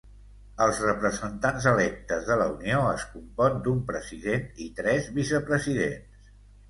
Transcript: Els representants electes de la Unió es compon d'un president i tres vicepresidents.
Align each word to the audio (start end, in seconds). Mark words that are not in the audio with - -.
Els 0.65 0.79
representants 0.83 1.67
electes 1.73 2.25
de 2.31 2.37
la 2.43 2.47
Unió 2.53 2.79
es 2.93 3.05
compon 3.11 3.61
d'un 3.67 3.85
president 3.93 4.49
i 4.67 4.71
tres 4.81 5.11
vicepresidents. 5.19 6.33